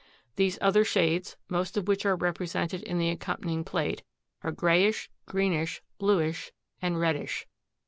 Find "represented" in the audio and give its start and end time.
2.15-2.81